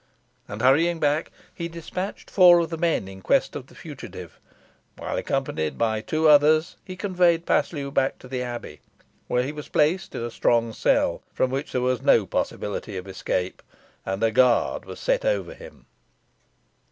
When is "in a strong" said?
10.15-10.73